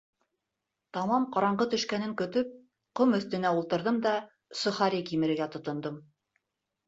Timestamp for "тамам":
0.95-1.25